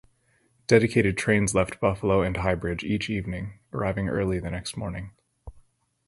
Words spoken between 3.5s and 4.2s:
arriving